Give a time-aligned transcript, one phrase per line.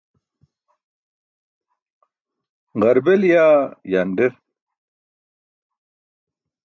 [2.81, 3.45] Ġarbel ke
[3.91, 4.33] yanḍar